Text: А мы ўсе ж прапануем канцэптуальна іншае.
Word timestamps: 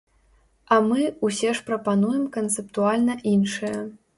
А 0.75 0.77
мы 0.87 1.01
ўсе 1.27 1.53
ж 1.59 1.63
прапануем 1.69 2.25
канцэптуальна 2.39 3.21
іншае. 3.35 3.77